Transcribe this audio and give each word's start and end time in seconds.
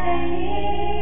Amen. 0.00 0.99